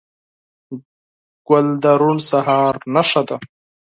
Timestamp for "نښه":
2.93-3.21